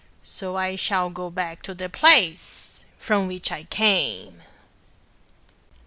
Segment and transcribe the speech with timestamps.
[0.23, 4.41] So I shall go back to the place from which I came."